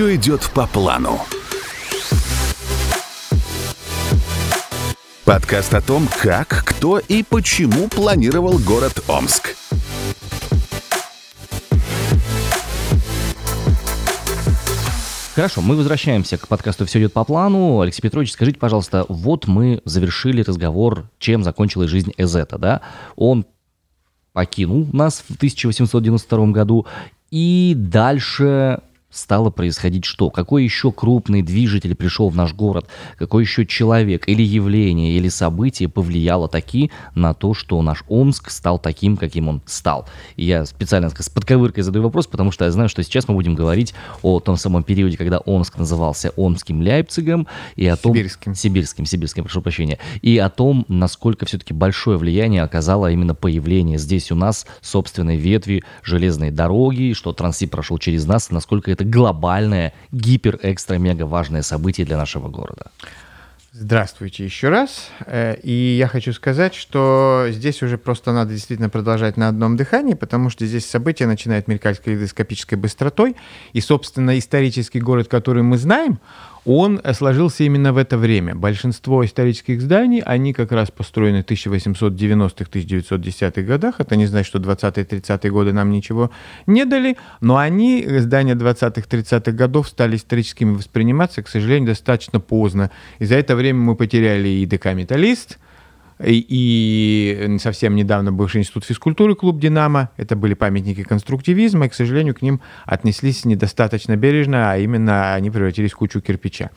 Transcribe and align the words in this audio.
Все 0.00 0.16
идет 0.16 0.50
по 0.54 0.66
плану. 0.66 1.20
Подкаст 5.26 5.74
о 5.74 5.82
том, 5.82 6.08
как, 6.22 6.48
кто 6.64 6.98
и 6.98 7.22
почему 7.22 7.86
планировал 7.86 8.58
город 8.60 9.04
Омск. 9.08 9.54
Хорошо, 15.34 15.60
мы 15.60 15.76
возвращаемся 15.76 16.38
к 16.38 16.48
подкасту 16.48 16.86
«Все 16.86 16.98
идет 17.00 17.12
по 17.12 17.24
плану». 17.24 17.80
Алексей 17.80 18.00
Петрович, 18.00 18.32
скажите, 18.32 18.58
пожалуйста, 18.58 19.04
вот 19.10 19.48
мы 19.48 19.82
завершили 19.84 20.40
разговор, 20.40 21.10
чем 21.18 21.42
закончилась 21.42 21.90
жизнь 21.90 22.14
Эзета, 22.16 22.56
да? 22.56 22.80
Он 23.16 23.44
покинул 24.32 24.88
нас 24.94 25.22
в 25.28 25.34
1892 25.36 26.46
году, 26.46 26.86
и 27.30 27.74
дальше 27.76 28.80
стало 29.10 29.50
происходить 29.50 30.04
что? 30.04 30.30
Какой 30.30 30.64
еще 30.64 30.92
крупный 30.92 31.42
движитель 31.42 31.94
пришел 31.94 32.28
в 32.28 32.36
наш 32.36 32.54
город? 32.54 32.86
Какой 33.18 33.42
еще 33.42 33.66
человек 33.66 34.28
или 34.28 34.42
явление, 34.42 35.16
или 35.16 35.28
событие 35.28 35.88
повлияло 35.88 36.48
таки 36.48 36.90
на 37.14 37.34
то, 37.34 37.54
что 37.54 37.80
наш 37.82 38.04
Омск 38.08 38.50
стал 38.50 38.78
таким, 38.78 39.16
каким 39.16 39.48
он 39.48 39.62
стал? 39.66 40.08
И 40.36 40.44
я 40.44 40.64
специально 40.64 41.10
с 41.10 41.28
подковыркой 41.28 41.82
задаю 41.82 42.04
вопрос, 42.04 42.26
потому 42.26 42.50
что 42.50 42.64
я 42.64 42.70
знаю, 42.70 42.88
что 42.88 43.02
сейчас 43.02 43.28
мы 43.28 43.34
будем 43.34 43.54
говорить 43.54 43.94
о 44.22 44.40
том 44.40 44.56
самом 44.56 44.82
периоде, 44.82 45.16
когда 45.16 45.38
Омск 45.38 45.78
назывался 45.78 46.30
Омским 46.36 46.82
Ляйпцигом, 46.82 47.46
и 47.76 47.86
о 47.86 47.96
том... 47.96 48.14
Сибирским. 48.14 48.54
Сибирским, 48.54 49.06
сибирским, 49.06 49.44
прошу 49.44 49.62
прощения. 49.62 49.98
И 50.22 50.38
о 50.38 50.48
том, 50.48 50.84
насколько 50.88 51.46
все-таки 51.46 51.74
большое 51.74 52.18
влияние 52.18 52.62
оказало 52.62 53.10
именно 53.10 53.34
появление 53.34 53.98
здесь 53.98 54.30
у 54.30 54.34
нас 54.34 54.66
собственной 54.80 55.36
ветви 55.36 55.82
железной 56.02 56.50
дороги, 56.50 57.12
что 57.14 57.32
Транссиб 57.32 57.70
прошел 57.70 57.98
через 57.98 58.26
нас, 58.26 58.50
насколько 58.50 58.90
это 58.90 58.99
это 59.00 59.08
глобальное, 59.08 59.92
гипер-экстра-мега 60.12 61.24
важное 61.24 61.62
событие 61.62 62.06
для 62.06 62.16
нашего 62.16 62.48
города. 62.48 62.90
Здравствуйте 63.72 64.44
еще 64.44 64.68
раз. 64.68 65.10
Э, 65.26 65.54
и 65.62 65.96
я 65.96 66.08
хочу 66.08 66.32
сказать, 66.32 66.74
что 66.74 67.46
здесь 67.50 67.82
уже 67.82 67.98
просто 67.98 68.32
надо 68.32 68.52
действительно 68.52 68.90
продолжать 68.90 69.36
на 69.36 69.48
одном 69.48 69.76
дыхании, 69.76 70.14
потому 70.14 70.50
что 70.50 70.66
здесь 70.66 70.86
события 70.86 71.26
начинают 71.26 71.68
мелькать 71.68 72.00
калейдоскопической 72.00 72.76
быстротой. 72.76 73.36
И, 73.72 73.80
собственно, 73.80 74.38
исторический 74.38 75.00
город, 75.00 75.28
который 75.28 75.62
мы 75.62 75.78
знаем, 75.78 76.18
он 76.64 77.00
сложился 77.14 77.64
именно 77.64 77.92
в 77.92 77.96
это 77.96 78.16
время. 78.18 78.54
Большинство 78.54 79.24
исторических 79.24 79.80
зданий, 79.80 80.20
они 80.20 80.52
как 80.52 80.70
раз 80.72 80.90
построены 80.90 81.42
в 81.42 81.46
1890-1910-х 81.46 83.62
годах. 83.62 84.00
Это 84.00 84.16
не 84.16 84.26
значит, 84.26 84.48
что 84.48 84.58
20-30-е 84.58 85.50
годы 85.50 85.72
нам 85.72 85.90
ничего 85.90 86.30
не 86.66 86.84
дали, 86.84 87.16
но 87.40 87.56
они, 87.56 88.04
здания 88.18 88.54
20-30-х 88.54 89.52
годов, 89.52 89.88
стали 89.88 90.16
историческими 90.16 90.74
восприниматься, 90.74 91.42
к 91.42 91.48
сожалению, 91.48 91.88
достаточно 91.88 92.40
поздно. 92.40 92.90
И 93.18 93.24
за 93.24 93.36
это 93.36 93.56
время 93.56 93.80
мы 93.80 93.96
потеряли 93.96 94.48
и 94.48 94.66
ДК 94.66 94.92
«Металлист», 94.94 95.58
и 96.24 97.56
совсем 97.60 97.94
недавно 97.94 98.32
бывший 98.32 98.60
институт 98.60 98.84
физкультуры 98.84 99.34
клуб 99.34 99.58
«Динамо». 99.58 100.10
Это 100.16 100.36
были 100.36 100.54
памятники 100.54 101.02
конструктивизма, 101.02 101.86
и, 101.86 101.88
к 101.88 101.94
сожалению, 101.94 102.34
к 102.34 102.42
ним 102.42 102.60
отнеслись 102.84 103.44
недостаточно 103.44 104.16
бережно, 104.16 104.72
а 104.72 104.76
именно 104.78 105.34
они 105.34 105.50
превратились 105.50 105.92
в 105.92 105.96
кучу 105.96 106.20
кирпича. 106.20 106.70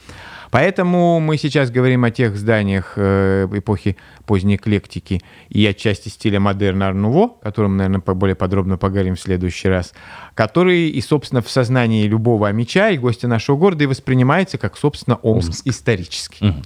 Поэтому 0.53 1.19
мы 1.19 1.37
сейчас 1.37 1.71
говорим 1.71 2.03
о 2.03 2.11
тех 2.11 2.37
зданиях 2.37 2.93
э, 2.95 3.47
эпохи 3.51 3.97
поздней 4.27 4.57
эклектики 4.57 5.21
и 5.49 5.65
отчасти 5.65 6.09
стиля 6.09 6.39
модерна 6.39 6.89
Арнуво, 6.89 7.37
о 7.41 7.43
котором, 7.43 7.75
наверное, 7.75 8.01
более 8.01 8.35
подробно 8.35 8.77
поговорим 8.77 9.15
в 9.15 9.19
следующий 9.19 9.67
раз, 9.67 9.93
который 10.35 10.89
и, 10.89 11.01
собственно, 11.01 11.41
в 11.41 11.49
сознании 11.49 12.07
любого 12.07 12.51
меча 12.51 12.89
и 12.89 12.99
гостя 12.99 13.27
нашего 13.27 13.57
города 13.57 13.83
и 13.83 13.87
воспринимается 13.87 14.59
как, 14.59 14.77
собственно, 14.77 15.15
Омск, 15.17 15.49
Омск. 15.49 15.67
исторический. 15.67 16.49
Угу. 16.49 16.61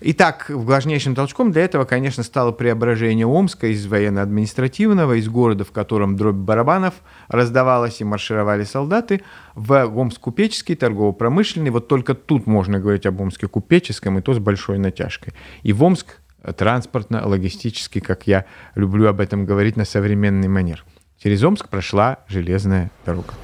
Итак, 0.00 0.46
важнейшим 0.48 1.14
толчком 1.14 1.52
для 1.52 1.62
этого, 1.62 1.84
конечно, 1.84 2.22
стало 2.22 2.52
преображение 2.52 3.26
Омска 3.26 3.68
из 3.68 3.86
военно-административного, 3.86 5.14
из 5.14 5.28
города, 5.28 5.64
в 5.64 5.72
котором 5.72 6.16
дробь 6.16 6.36
барабанов 6.36 6.94
раздавалась 7.28 8.00
и 8.00 8.04
маршировали 8.04 8.64
солдаты, 8.64 9.22
в 9.54 9.84
Омск 9.86 10.20
купеческий, 10.20 10.74
торгово-промышленный. 10.74 11.70
Вот 11.70 11.88
только 11.88 12.14
тут 12.14 12.46
можно 12.46 12.80
говорить 12.80 13.06
об 13.06 13.20
Омске 13.20 13.46
купеческом, 13.46 14.18
и 14.18 14.22
то 14.22 14.34
с 14.34 14.38
большой 14.38 14.78
натяжкой. 14.78 15.32
И 15.62 15.72
в 15.72 15.82
Омск 15.82 16.18
транспортно-логистический, 16.42 18.00
как 18.00 18.26
я 18.26 18.44
люблю 18.74 19.08
об 19.08 19.20
этом 19.20 19.46
говорить 19.46 19.76
на 19.76 19.84
современный 19.84 20.48
манер. 20.48 20.84
Через 21.22 21.42
Омск 21.42 21.68
прошла 21.68 22.18
железная 22.28 22.90
дорога. 23.06 23.34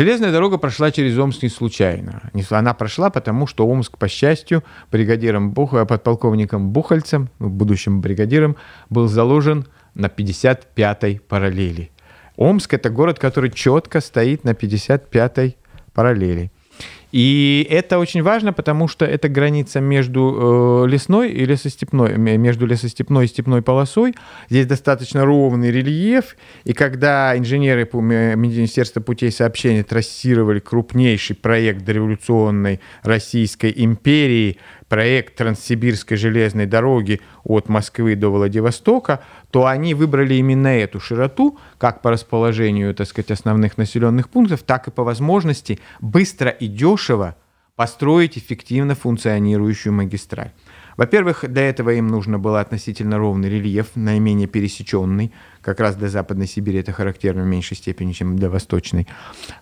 Железная 0.00 0.32
дорога 0.32 0.56
прошла 0.56 0.90
через 0.90 1.18
Омск 1.18 1.42
не 1.42 1.50
случайно. 1.50 2.30
Она 2.48 2.72
прошла 2.72 3.10
потому, 3.10 3.46
что 3.46 3.66
Омск, 3.68 3.98
по 3.98 4.08
счастью, 4.08 4.64
бригадиром 4.90 5.50
Бух... 5.50 5.72
подполковником 5.86 6.70
Бухальцем, 6.70 7.28
ну, 7.38 7.50
будущим 7.50 8.00
бригадиром, 8.00 8.56
был 8.88 9.08
заложен 9.08 9.66
на 9.92 10.06
55-й 10.06 11.20
параллели. 11.20 11.90
Омск– 12.36 12.72
это 12.74 12.88
город, 12.88 13.18
который 13.18 13.50
четко 13.50 14.00
стоит 14.00 14.42
на 14.42 14.52
55-й 14.52 15.58
параллели. 15.92 16.50
И 17.12 17.66
это 17.68 17.98
очень 17.98 18.22
важно, 18.22 18.52
потому 18.52 18.88
что 18.88 19.04
это 19.04 19.28
граница 19.28 19.80
между 19.80 20.84
э, 20.84 20.88
лесной 20.88 21.30
и 21.32 21.44
лесостепной, 21.44 22.16
между 22.16 22.66
лесостепной 22.66 23.24
и 23.24 23.28
степной 23.28 23.62
полосой. 23.62 24.14
Здесь 24.48 24.66
достаточно 24.66 25.24
ровный 25.24 25.70
рельеф, 25.70 26.36
и 26.64 26.72
когда 26.72 27.36
инженеры 27.36 27.88
Министерства 27.92 29.00
путей 29.00 29.32
сообщения 29.32 29.82
трассировали 29.82 30.60
крупнейший 30.60 31.36
проект 31.36 31.84
дореволюционной 31.84 32.80
Российской 33.02 33.72
империи– 33.74 34.58
проект 34.90 35.36
Транссибирской 35.36 36.16
железной 36.16 36.66
дороги 36.66 37.20
от 37.44 37.68
Москвы 37.68 38.16
до 38.16 38.28
Владивостока, 38.28 39.20
то 39.52 39.66
они 39.66 39.94
выбрали 39.94 40.34
именно 40.34 40.66
эту 40.66 40.98
широту, 40.98 41.58
как 41.78 42.02
по 42.02 42.10
расположению, 42.10 42.92
так 42.92 43.06
сказать, 43.06 43.30
основных 43.30 43.78
населенных 43.78 44.28
пунктов, 44.28 44.64
так 44.64 44.88
и 44.88 44.90
по 44.90 45.04
возможности 45.04 45.78
быстро 46.00 46.50
и 46.50 46.66
дешево 46.66 47.36
построить 47.76 48.36
эффективно 48.36 48.96
функционирующую 48.96 49.92
магистраль. 49.92 50.50
Во-первых, 50.96 51.44
для 51.48 51.68
этого 51.68 51.90
им 51.90 52.08
нужно 52.08 52.40
было 52.40 52.60
относительно 52.60 53.16
ровный 53.16 53.48
рельеф, 53.48 53.92
наименее 53.94 54.48
пересеченный. 54.48 55.32
Как 55.62 55.78
раз 55.78 55.94
для 55.94 56.08
Западной 56.08 56.48
Сибири 56.48 56.80
это 56.80 56.90
характерно 56.90 57.44
в 57.44 57.46
меньшей 57.46 57.76
степени, 57.76 58.10
чем 58.10 58.36
для 58.36 58.50
Восточной. 58.50 59.06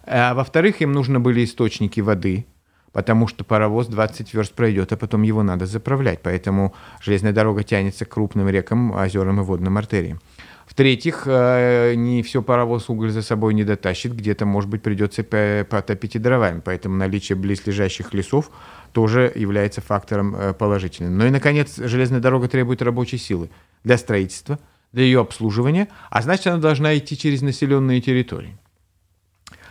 А 0.05 0.33
во-вторых, 0.33 0.81
им 0.81 0.93
нужны 0.93 1.21
были 1.21 1.45
источники 1.45 2.01
воды, 2.01 2.47
потому 2.93 3.29
что 3.29 3.45
паровоз 3.45 3.87
20 3.87 4.35
верст 4.35 4.55
пройдет, 4.55 4.93
а 4.93 4.97
потом 4.97 5.23
его 5.23 5.43
надо 5.43 5.67
заправлять. 5.67 6.21
Поэтому 6.23 6.75
железная 7.01 7.33
дорога 7.33 7.63
тянется 7.63 8.05
к 8.05 8.11
крупным 8.11 8.49
рекам, 8.49 8.93
озерам 8.93 9.41
и 9.41 9.45
водным 9.45 9.77
артериям. 9.79 10.21
В-третьих, 10.67 11.23
э, 11.25 11.95
не 11.95 12.23
все 12.23 12.43
паровоз 12.43 12.91
уголь 12.91 13.11
за 13.11 13.23
собой 13.23 13.55
не 13.55 13.65
дотащит, 13.65 14.15
где-то, 14.15 14.45
может 14.45 14.69
быть, 14.69 14.83
придется 14.83 15.25
потопить 15.25 16.15
и 16.17 16.19
дровами, 16.19 16.61
поэтому 16.63 16.95
наличие 16.95 17.37
близлежащих 17.37 18.13
лесов 18.13 18.51
тоже 18.93 19.33
является 19.35 19.81
фактором 19.81 20.37
э, 20.37 20.53
положительным. 20.53 21.17
Ну 21.17 21.27
и, 21.27 21.31
наконец, 21.31 21.77
железная 21.79 22.21
дорога 22.21 22.49
требует 22.49 22.83
рабочей 22.83 23.17
силы 23.17 23.49
для 23.83 23.97
строительства, 23.97 24.59
для 24.93 25.05
ее 25.05 25.21
обслуживания, 25.21 25.89
а 26.11 26.21
значит, 26.21 26.49
она 26.49 26.59
должна 26.59 26.97
идти 26.97 27.17
через 27.17 27.41
населенные 27.41 28.03
территории. 28.03 28.59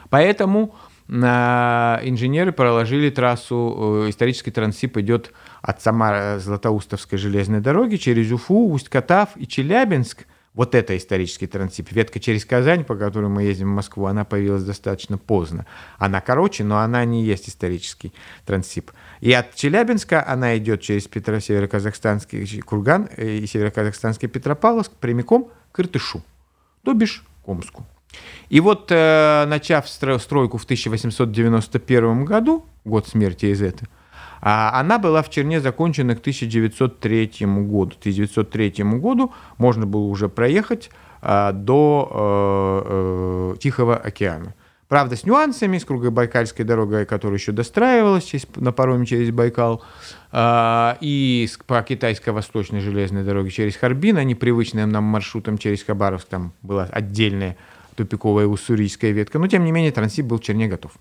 Поэтому 0.09 0.75
инженеры 1.09 2.51
проложили 2.51 3.09
трассу, 3.09 4.03
э, 4.05 4.09
исторический 4.09 4.51
трансип 4.51 4.97
идет 4.97 5.31
от 5.61 5.81
Самара-Златоустовской 5.81 7.17
железной 7.17 7.61
дороги 7.61 7.95
через 7.95 8.31
Уфу, 8.31 8.73
Усть-Катав 8.73 9.29
и 9.35 9.47
Челябинск. 9.47 10.25
Вот 10.53 10.73
это 10.73 10.97
исторический 10.97 11.45
трансип. 11.45 11.91
Ветка 11.91 12.19
через 12.19 12.43
Казань, 12.43 12.83
по 12.83 12.95
которой 12.95 13.29
мы 13.29 13.43
ездим 13.43 13.71
в 13.71 13.75
Москву, 13.75 14.07
она 14.07 14.25
появилась 14.25 14.63
достаточно 14.63 15.17
поздно. 15.17 15.67
Она 15.99 16.19
короче, 16.19 16.63
но 16.63 16.79
она 16.79 17.05
не 17.05 17.23
есть 17.23 17.47
исторический 17.47 18.11
трансип. 18.43 18.91
И 19.21 19.31
от 19.31 19.53
Челябинска 19.53 20.27
она 20.27 20.57
идет 20.57 20.81
через 20.81 21.07
Петро, 21.07 21.39
североказахстанский 21.39 22.61
Курган 22.61 23.07
э, 23.15 23.37
и 23.37 23.47
североказахстанский 23.47 24.27
Петропавловск 24.27 24.91
прямиком 24.93 25.51
к 25.71 25.79
Иртышу, 25.79 26.23
то 26.83 26.93
бишь 26.93 27.23
к 27.45 27.47
Омску. 27.47 27.85
И 28.49 28.59
вот, 28.59 28.87
э, 28.91 29.45
начав 29.47 29.87
стройку 29.89 30.57
в 30.57 30.63
1891 30.63 32.25
году, 32.25 32.65
год 32.85 33.07
смерти 33.07 33.51
Изеты, 33.51 33.87
а 34.41 34.79
она 34.79 34.99
была 34.99 35.21
в 35.23 35.29
Черне 35.29 35.59
закончена 35.59 36.15
к 36.15 36.19
1903 36.19 37.63
году. 37.65 37.91
К 37.95 37.99
1903 37.99 38.99
году 38.99 39.33
можно 39.57 39.85
было 39.85 40.03
уже 40.03 40.29
проехать 40.29 40.89
а, 41.21 41.51
до 41.51 42.09
э, 42.11 43.53
э, 43.55 43.59
Тихого 43.59 43.97
океана. 43.97 44.53
Правда, 44.87 45.17
с 45.17 45.25
нюансами, 45.25 45.77
с 45.77 45.83
Кругобайкальской 45.83 46.63
дорогой, 46.63 47.05
которая 47.05 47.37
еще 47.37 47.51
достраивалась 47.51 48.23
через, 48.23 48.47
на 48.55 48.71
пароме 48.71 49.05
через 49.05 49.31
Байкал, 49.31 49.83
э, 50.31 50.95
и 51.01 51.49
по 51.65 51.81
китайско-восточной 51.81 52.79
железной 52.79 53.23
дороге 53.23 53.49
через 53.49 53.75
Харбин, 53.75 54.17
а 54.17 54.23
не 54.23 54.35
привычным 54.35 54.89
нам 54.89 55.03
маршрутом 55.03 55.57
через 55.57 55.83
Хабаровск, 55.83 56.27
там 56.29 56.53
была 56.61 56.85
отдельная 56.85 57.57
тупиковая 57.97 58.47
уссурийская 58.47 59.11
ветка. 59.11 59.39
Но, 59.39 59.47
тем 59.47 59.65
не 59.65 59.73
менее, 59.73 59.91
Транссиб 59.91 60.25
был 60.27 60.37
в 60.37 60.43
Черне 60.43 60.67
готов. 60.67 60.93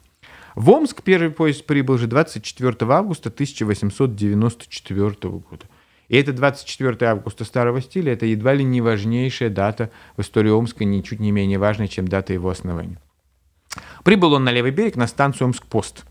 В 0.57 0.71
Омск 0.71 1.03
первый 1.03 1.31
поезд 1.31 1.67
прибыл 1.67 1.99
же 1.99 2.07
24 2.07 2.75
августа 2.91 3.29
1894 3.29 5.11
года. 5.31 5.67
И 6.09 6.17
это 6.17 6.33
24 6.33 7.11
августа 7.11 7.45
старого 7.45 7.83
стиля, 7.83 8.15
это 8.15 8.27
едва 8.27 8.55
ли 8.55 8.65
не 8.65 8.81
важнейшая 8.81 9.51
дата 9.51 9.91
в 10.17 10.23
истории 10.23 10.51
Омска, 10.51 10.85
ничуть 10.85 11.21
не 11.21 11.31
менее 11.33 11.59
важная, 11.59 11.89
чем 11.89 12.09
дата 12.09 12.33
его 12.33 12.49
основания. 12.49 12.99
Прибыл 14.03 14.33
он 14.33 14.45
на 14.45 14.53
левый 14.53 14.71
берег 14.71 14.97
на 14.97 15.07
станцию 15.07 15.49
Омск-Пост. 15.49 16.07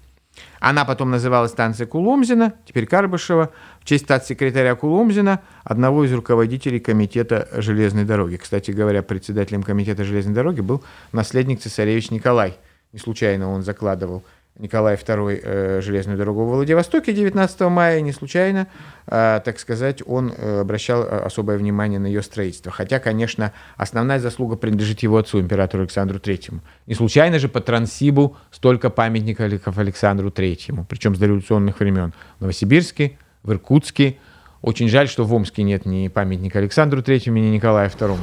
Она 0.66 0.84
потом 0.84 1.12
называлась 1.12 1.52
станция 1.52 1.86
Куломзина, 1.86 2.56
теперь 2.66 2.88
Карбышева, 2.88 3.52
в 3.80 3.86
честь 3.86 4.06
статс-секретаря 4.06 4.74
Куломзина, 4.74 5.42
одного 5.64 6.04
из 6.06 6.12
руководителей 6.12 6.80
комитета 6.80 7.48
железной 7.52 8.04
дороги. 8.04 8.38
Кстати 8.38 8.72
говоря, 8.72 9.04
председателем 9.04 9.62
комитета 9.62 10.04
железной 10.04 10.34
дороги 10.34 10.62
был 10.62 10.84
наследник 11.12 11.62
цесаревич 11.62 12.10
Николай. 12.10 12.58
Не 12.94 12.98
случайно 12.98 13.52
он 13.52 13.62
закладывал 13.62 14.24
Николай 14.58 14.96
II 14.96 15.42
э, 15.44 15.82
железную 15.82 16.18
дорогу 16.18 16.46
в 16.46 16.50
Владивостоке 16.50 17.12
19 17.12 17.60
мая, 17.62 18.00
не 18.00 18.14
случайно, 18.14 18.68
э, 19.06 19.42
так 19.44 19.60
сказать, 19.60 20.02
он 20.06 20.32
э, 20.36 20.62
обращал 20.62 21.04
э, 21.04 21.08
особое 21.26 21.58
внимание 21.58 22.00
на 22.00 22.08
ее 22.08 22.22
строительство. 22.22 22.72
Хотя, 22.72 23.00
конечно, 23.00 23.52
основная 23.76 24.20
заслуга 24.20 24.56
принадлежит 24.56 25.04
его 25.04 25.18
отцу, 25.18 25.42
императору 25.42 25.84
Александру 25.84 26.20
Третьему. 26.20 26.62
Не 26.88 26.96
случайно 26.96 27.38
же 27.38 27.50
по 27.50 27.60
Транссибу 27.60 28.38
столько 28.50 28.90
памятников 28.90 29.78
Александру 29.78 30.32
Третьему, 30.32 30.86
причем 30.88 31.16
с 31.16 31.20
дореволюционных 31.20 31.80
времен. 31.82 32.14
В 32.38 32.42
Новосибирске, 32.42 33.18
в 33.44 33.52
Иркутске. 33.52 34.18
Очень 34.62 34.88
жаль, 34.88 35.10
что 35.10 35.26
в 35.26 35.34
Омске 35.34 35.64
нет 35.64 35.86
ни 35.86 36.08
памятника 36.08 36.60
Александру 36.60 37.04
Третьему, 37.04 37.38
ни 37.40 37.48
Николаю 37.48 37.90
II. 37.90 38.18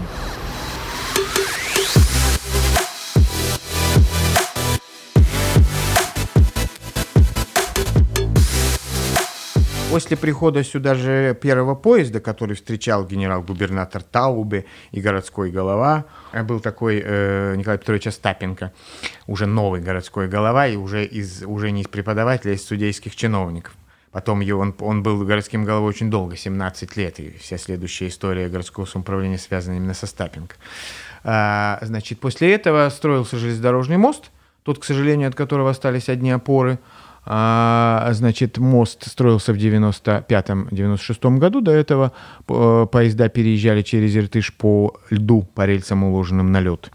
После 9.92 10.16
прихода 10.16 10.64
сюда 10.64 10.94
же 10.94 11.34
первого 11.38 11.74
поезда, 11.74 12.18
который 12.18 12.56
встречал 12.56 13.04
генерал-губернатор 13.06 14.02
Таубе 14.02 14.64
и 14.90 15.02
городской 15.02 15.50
голова, 15.50 16.06
был 16.44 16.60
такой 16.60 17.02
э, 17.04 17.54
Николай 17.56 17.76
Петрович 17.76 18.06
Остапенко, 18.06 18.72
уже 19.26 19.44
новый 19.44 19.82
городской 19.82 20.28
голова, 20.28 20.66
и 20.66 20.76
уже, 20.76 21.04
из, 21.04 21.42
уже 21.42 21.72
не 21.72 21.82
из 21.82 21.88
преподавателя, 21.88 22.52
а 22.52 22.54
из 22.54 22.64
судейских 22.64 23.14
чиновников. 23.14 23.74
Потом 24.12 24.40
его, 24.40 24.62
он, 24.62 24.74
он 24.78 25.02
был 25.02 25.26
городским 25.26 25.62
головой 25.66 25.90
очень 25.90 26.10
долго, 26.10 26.38
17 26.38 26.96
лет, 26.96 27.20
и 27.20 27.36
вся 27.36 27.58
следующая 27.58 28.08
история 28.08 28.48
городского 28.48 28.86
самоуправления 28.86 29.36
связана 29.36 29.76
именно 29.76 29.92
со 29.92 30.06
Остапенко. 30.06 30.56
А, 31.22 31.78
значит, 31.82 32.18
после 32.18 32.54
этого 32.54 32.88
строился 32.88 33.36
железнодорожный 33.36 33.98
мост, 33.98 34.30
тот, 34.62 34.78
к 34.78 34.84
сожалению, 34.84 35.28
от 35.28 35.34
которого 35.34 35.68
остались 35.68 36.08
одни 36.08 36.30
опоры– 36.30 36.78
а, 37.24 38.08
значит, 38.12 38.58
мост 38.58 39.08
строился 39.08 39.52
в 39.52 39.56
95-96 39.56 41.38
году. 41.38 41.60
До 41.60 41.70
этого 41.70 42.12
э, 42.48 42.86
поезда 42.90 43.28
переезжали 43.28 43.82
через 43.82 44.16
Иртыш 44.16 44.52
по 44.52 44.96
льду, 45.10 45.42
по 45.54 45.64
рельсам, 45.64 46.02
уложенным 46.02 46.50
на 46.50 46.60
лед. 46.60 46.90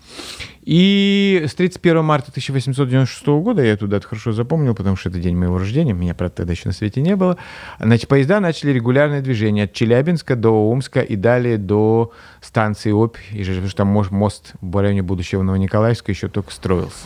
И 0.63 1.45
с 1.47 1.55
31 1.55 2.03
марта 2.03 2.29
1896 2.31 3.25
года, 3.27 3.63
я 3.63 3.77
туда 3.77 4.01
хорошо 4.01 4.33
запомнил, 4.33 4.75
потому 4.75 4.97
что 4.97 5.07
это 5.07 5.17
день 5.17 5.37
моего 5.37 5.57
рождения, 5.57 5.93
меня, 5.93 6.13
правда, 6.13 6.35
тогда 6.37 6.51
еще 6.51 6.63
на 6.65 6.73
свете 6.73 6.99
не 6.99 7.15
было, 7.15 7.37
значит, 7.79 8.09
поезда 8.09 8.41
начали 8.41 8.71
регулярное 8.71 9.21
движение 9.21 9.63
от 9.63 9.71
Челябинска 9.71 10.35
до 10.35 10.49
Омска 10.69 10.99
и 10.99 11.15
далее 11.15 11.57
до 11.57 12.11
станции 12.41 12.91
Обь, 12.91 13.15
и 13.31 13.45
потому 13.45 13.67
что 13.69 13.77
там 13.77 13.87
мост 13.87 14.55
в 14.59 14.81
районе 14.81 15.03
будущего 15.03 15.41
Новониколаевска 15.41 16.11
еще 16.11 16.27
только 16.27 16.51
строился. 16.51 17.05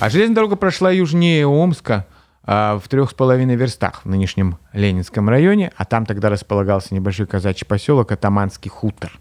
А 0.00 0.10
железная 0.10 0.36
дорога 0.36 0.54
прошла 0.54 0.92
южнее 0.92 1.44
Омска, 1.44 2.06
а, 2.44 2.78
в 2.78 2.86
трех 2.86 3.10
с 3.10 3.14
половиной 3.14 3.56
верстах 3.56 4.02
в 4.04 4.08
нынешнем 4.08 4.58
Ленинском 4.72 5.28
районе, 5.28 5.72
а 5.76 5.84
там 5.84 6.06
тогда 6.06 6.30
располагался 6.30 6.94
небольшой 6.94 7.26
казачий 7.26 7.66
поселок 7.66 8.12
Атаманский 8.12 8.70
хутор. 8.70 9.18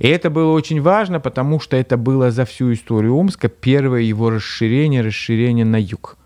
И 0.00 0.08
это 0.08 0.28
было 0.28 0.52
очень 0.52 0.82
важно, 0.82 1.20
потому 1.20 1.60
что 1.60 1.76
это 1.76 1.96
было 1.96 2.32
за 2.32 2.44
всю 2.44 2.72
историю 2.72 3.14
Омска 3.14 3.48
первое 3.48 4.00
его 4.00 4.30
расширение, 4.30 5.02
расширение 5.02 5.64
на 5.64 5.80
юг. 5.80 6.16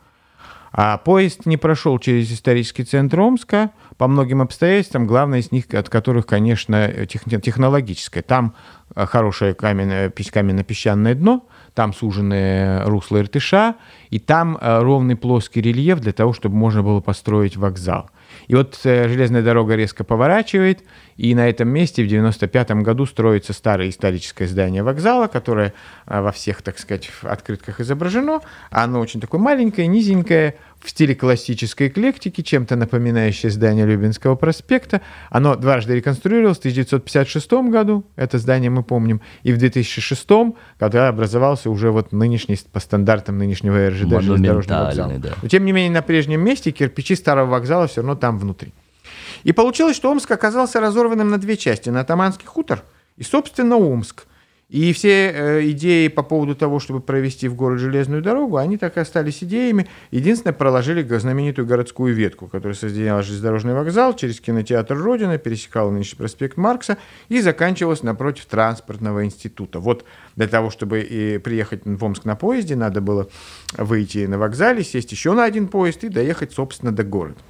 А 0.72 0.96
поезд 0.96 1.44
не 1.44 1.58
прошел 1.58 1.98
через 1.98 2.32
исторический 2.32 2.84
центр 2.84 3.20
Омска 3.20 3.70
по 3.98 4.06
многим 4.06 4.40
обстоятельствам, 4.40 5.06
главное 5.06 5.40
из 5.40 5.52
них, 5.52 5.74
от 5.74 5.90
которых, 5.90 6.24
конечно, 6.24 7.06
технологическое. 7.06 8.22
Там 8.22 8.54
а, 8.94 9.04
хорошее 9.04 9.52
каменное, 9.52 10.10
каменно-песчаное 10.10 11.14
дно– 11.14 11.46
там 11.74 11.92
суженные 11.92 12.84
русла 12.84 13.20
Иртыша, 13.20 13.76
и 14.10 14.18
там 14.18 14.58
э, 14.60 14.80
ровный 14.80 15.16
плоский 15.16 15.60
рельеф 15.60 16.00
для 16.00 16.12
того, 16.12 16.32
чтобы 16.32 16.56
можно 16.56 16.82
было 16.82 17.00
построить 17.00 17.56
вокзал. 17.56 18.10
И 18.48 18.54
вот 18.54 18.78
э, 18.84 19.08
железная 19.08 19.42
дорога 19.42 19.76
резко 19.76 20.04
поворачивает, 20.04 20.82
и 21.16 21.34
на 21.34 21.48
этом 21.48 21.68
месте 21.68 22.02
в 22.02 22.08
95 22.08 22.70
году 22.82 23.06
строится 23.06 23.52
старое 23.52 23.88
историческое 23.88 24.46
здание 24.46 24.82
вокзала, 24.82 25.26
которое 25.26 25.74
э, 26.06 26.20
во 26.20 26.32
всех, 26.32 26.62
так 26.62 26.78
сказать, 26.78 27.10
открытках 27.22 27.80
изображено. 27.80 28.40
Оно 28.70 29.00
очень 29.00 29.20
такое 29.20 29.40
маленькое, 29.40 29.86
низенькое, 29.86 30.56
в 30.80 30.88
стиле 30.88 31.14
классической 31.14 31.88
эклектики, 31.88 32.40
чем-то 32.40 32.74
напоминающее 32.76 33.50
здание 33.50 33.84
Любинского 33.84 34.34
проспекта. 34.34 35.02
Оно 35.28 35.54
дважды 35.54 35.94
реконструировалось 35.94 36.56
в 36.56 36.60
1956 36.60 37.52
году, 37.70 38.04
это 38.16 38.38
здание 38.38 38.70
мы 38.70 38.82
помним, 38.82 39.20
и 39.42 39.52
в 39.52 39.58
2006, 39.58 40.26
когда 40.78 41.08
образовался 41.08 41.70
уже 41.70 41.90
вот 41.90 42.12
нынешний, 42.12 42.58
по 42.72 42.80
стандартам 42.80 43.38
нынешнего 43.38 43.88
РЖД 43.88 44.22
железнодорожный 44.22 44.78
вокзал. 44.78 45.12
Да. 45.18 45.34
Но 45.42 45.48
тем 45.48 45.64
не 45.64 45.72
менее 45.72 45.90
на 45.90 46.02
прежнем 46.02 46.40
месте 46.40 46.70
кирпичи 46.70 47.14
старого 47.14 47.50
вокзала 47.50 47.86
все 47.86 48.00
равно 48.00 48.14
там 48.14 48.38
внутри. 48.38 48.72
И 49.44 49.52
получилось, 49.52 49.96
что 49.96 50.10
Омск 50.10 50.30
оказался 50.30 50.80
разорванным 50.80 51.28
на 51.28 51.38
две 51.38 51.56
части, 51.56 51.90
на 51.90 52.00
Атаманский 52.00 52.46
хутор 52.46 52.82
и, 53.16 53.22
собственно, 53.22 53.76
Омск. 53.76 54.26
И 54.70 54.92
все 54.92 55.32
э, 55.32 55.70
идеи 55.70 56.06
по 56.06 56.22
поводу 56.22 56.54
того, 56.54 56.78
чтобы 56.78 57.00
провести 57.00 57.48
в 57.48 57.56
город 57.56 57.80
железную 57.80 58.22
дорогу, 58.22 58.56
они 58.56 58.76
так 58.76 58.96
и 58.96 59.00
остались 59.00 59.42
идеями. 59.42 59.88
Единственное, 60.12 60.54
проложили 60.54 61.02
знаменитую 61.02 61.66
городскую 61.66 62.14
ветку, 62.14 62.46
которая 62.46 62.76
соединяла 62.76 63.22
железнодорожный 63.22 63.74
вокзал 63.74 64.14
через 64.14 64.40
кинотеатр 64.40 64.96
Родина, 64.96 65.38
пересекала 65.38 65.90
нынешний 65.90 66.16
проспект 66.16 66.56
Маркса 66.56 66.98
и 67.28 67.40
заканчивалась 67.40 68.04
напротив 68.04 68.46
транспортного 68.46 69.24
института. 69.24 69.80
Вот 69.80 70.04
для 70.36 70.46
того, 70.46 70.70
чтобы 70.70 71.00
и 71.00 71.38
приехать 71.38 71.84
в 71.84 72.04
Омск 72.04 72.24
на 72.24 72.36
поезде, 72.36 72.76
надо 72.76 73.00
было 73.00 73.28
выйти 73.76 74.26
на 74.26 74.38
вокзале, 74.38 74.84
сесть 74.84 75.10
еще 75.10 75.32
на 75.32 75.42
один 75.42 75.66
поезд 75.66 76.04
и 76.04 76.08
доехать, 76.08 76.52
собственно, 76.52 76.92
до 76.92 77.02
города. 77.02 77.40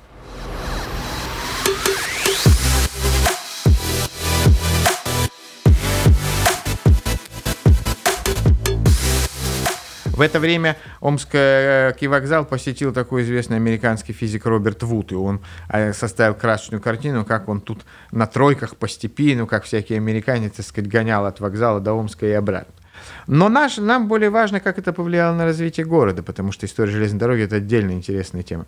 В 10.20 10.22
это 10.22 10.38
время 10.38 10.76
Омский 11.00 12.06
вокзал 12.06 12.44
посетил 12.44 12.92
такой 12.92 13.22
известный 13.22 13.56
американский 13.56 14.12
физик 14.12 14.44
Роберт 14.44 14.82
Вуд, 14.82 15.12
и 15.12 15.14
он 15.14 15.40
э, 15.70 15.94
составил 15.94 16.34
красочную 16.34 16.82
картину, 16.82 17.24
как 17.24 17.48
он 17.48 17.62
тут 17.62 17.86
на 18.12 18.26
тройках 18.26 18.76
по 18.76 18.86
степи, 18.86 19.34
ну, 19.34 19.46
как 19.46 19.64
всякий 19.64 19.94
американец, 19.94 20.56
так 20.56 20.66
сказать, 20.66 20.90
гонял 20.90 21.24
от 21.24 21.40
вокзала 21.40 21.80
до 21.80 21.94
Омска 21.94 22.26
и 22.26 22.32
обратно. 22.32 22.74
Но 23.26 23.48
наш, 23.48 23.78
нам 23.78 24.08
более 24.08 24.28
важно, 24.28 24.60
как 24.60 24.78
это 24.78 24.92
повлияло 24.92 25.34
на 25.34 25.46
развитие 25.46 25.86
города, 25.86 26.22
потому 26.22 26.52
что 26.52 26.66
история 26.66 26.92
железной 26.92 27.18
дороги– 27.18 27.40
это 27.44 27.56
отдельная 27.56 27.94
интересная 27.94 28.42
тема. 28.42 28.66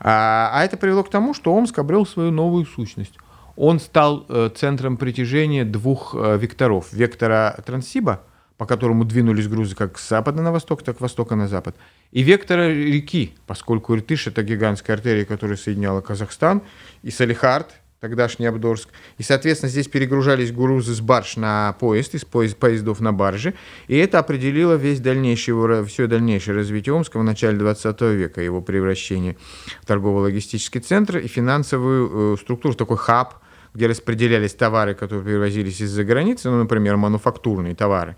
А, 0.00 0.50
а 0.52 0.66
это 0.66 0.76
привело 0.76 1.02
к 1.02 1.08
тому, 1.08 1.32
что 1.32 1.54
Омск 1.54 1.78
обрел 1.78 2.04
свою 2.04 2.30
новую 2.30 2.66
сущность. 2.66 3.14
Он 3.56 3.80
стал 3.80 4.26
э, 4.28 4.50
центром 4.54 4.98
притяжения 4.98 5.64
двух 5.64 6.14
э, 6.14 6.36
векторов. 6.36 6.92
Вектора 6.92 7.56
Транссиба– 7.64 8.20
по 8.56 8.66
которому 8.66 9.04
двинулись 9.04 9.48
грузы 9.48 9.74
как 9.74 9.98
с 9.98 10.08
запада 10.08 10.42
на 10.42 10.52
восток, 10.52 10.82
так 10.82 10.98
с 10.98 11.00
востока 11.00 11.34
на 11.34 11.48
запад, 11.48 11.76
и 12.12 12.22
вектора 12.22 12.68
реки, 12.72 13.34
поскольку 13.46 13.94
Иртыш– 13.96 14.26
это 14.28 14.42
гигантская 14.42 14.96
артерия, 14.96 15.24
которая 15.24 15.56
соединяла 15.56 16.00
Казахстан, 16.00 16.62
и 17.02 17.10
Салихард, 17.10 17.74
тогдашний 18.04 18.44
Абдорск. 18.44 18.90
И, 19.16 19.22
соответственно, 19.22 19.70
здесь 19.70 19.88
перегружались 19.88 20.52
грузы 20.52 20.92
с 20.92 21.00
барж 21.00 21.36
на 21.36 21.72
поезд, 21.80 22.14
из 22.14 22.26
поезд, 22.26 22.58
поездов 22.58 23.00
на 23.00 23.14
баржи. 23.14 23.54
И 23.88 23.96
это 23.96 24.18
определило 24.18 24.74
весь 24.74 25.00
дальнейший, 25.00 25.54
все 25.86 26.06
дальнейшее 26.06 26.54
развитие 26.54 26.94
Омска 26.94 27.18
в 27.18 27.24
начале 27.24 27.56
20 27.56 28.00
века, 28.02 28.42
его 28.42 28.60
превращение 28.60 29.38
в 29.80 29.86
торгово-логистический 29.86 30.80
центр 30.80 31.16
и 31.16 31.28
финансовую 31.28 32.34
э, 32.34 32.36
структуру, 32.38 32.74
такой 32.74 32.98
хаб, 32.98 33.36
где 33.72 33.86
распределялись 33.86 34.52
товары, 34.52 34.94
которые 34.94 35.24
привозились 35.24 35.80
из-за 35.80 36.04
границы, 36.04 36.50
ну, 36.50 36.58
например, 36.58 36.98
мануфактурные 36.98 37.74
товары, 37.74 38.16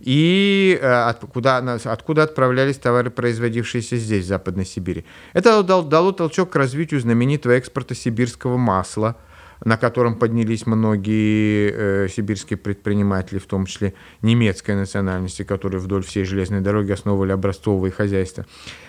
и 0.00 0.78
э, 0.80 0.86
откуда, 0.86 1.58
откуда 1.84 2.22
отправлялись 2.24 2.76
товары, 2.76 3.10
производившиеся 3.10 3.96
здесь, 3.96 4.24
в 4.24 4.28
Западной 4.28 4.66
Сибири. 4.66 5.04
Это 5.32 5.62
дало, 5.62 5.82
дало 5.82 6.12
толчок 6.12 6.50
к 6.50 6.56
развитию 6.56 7.00
знаменитого 7.00 7.52
экспорта 7.52 7.94
сибирского 7.94 8.56
масла, 8.56 9.16
на 9.64 9.76
котором 9.76 10.16
поднялись 10.16 10.66
многие 10.66 11.72
э, 11.72 12.08
сибирские 12.08 12.56
предприниматели, 12.58 13.38
в 13.38 13.46
том 13.46 13.66
числе 13.66 13.94
немецкой 14.22 14.76
национальности, 14.76 15.44
которые 15.44 15.80
вдоль 15.80 16.04
всей 16.04 16.24
железной 16.24 16.60
дороги 16.60 16.92
основывали 16.92 17.32
образцовые 17.32 17.92
хозяйства. 17.92 18.44